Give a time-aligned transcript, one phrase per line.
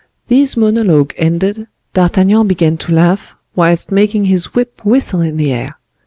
[0.29, 5.77] This monologue ended, D'Artagnan began to laugh, whilst making his whip whistle in the air.